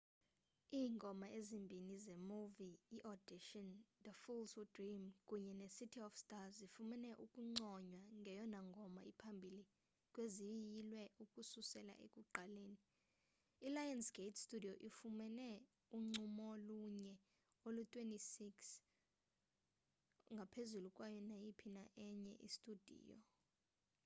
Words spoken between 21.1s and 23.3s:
nayiphi na enye studiyo